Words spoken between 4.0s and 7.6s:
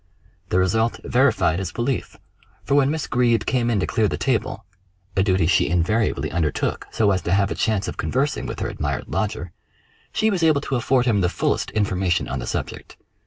the table a duty she invariably undertook so as to have a